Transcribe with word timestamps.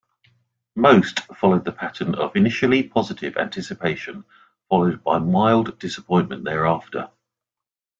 Most 0.75 1.19
followed 1.37 1.63
the 1.63 1.71
pattern 1.71 2.15
of 2.15 2.35
initially 2.35 2.81
positive 2.81 3.37
anticipation, 3.37 4.25
followed 4.67 5.03
by 5.03 5.19
mild 5.19 5.77
disappointment 5.77 6.43
thereafter. 6.43 7.11